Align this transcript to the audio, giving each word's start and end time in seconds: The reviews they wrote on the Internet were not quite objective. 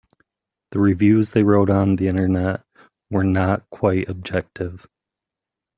The 0.71 0.79
reviews 0.79 1.29
they 1.29 1.43
wrote 1.43 1.69
on 1.69 1.95
the 1.97 2.07
Internet 2.07 2.63
were 3.11 3.23
not 3.23 3.69
quite 3.69 4.09
objective. 4.09 4.87